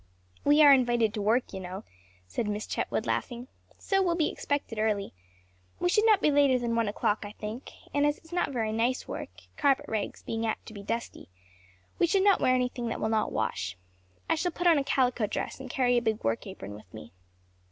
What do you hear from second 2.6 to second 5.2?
Chetwood, laughing, "so will be expected early;